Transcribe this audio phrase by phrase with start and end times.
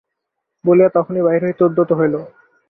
[0.65, 2.15] বলিয়া তখনই বাহির হইতে উদ্যত হইল।